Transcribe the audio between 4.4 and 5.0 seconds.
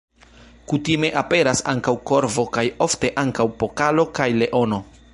leono.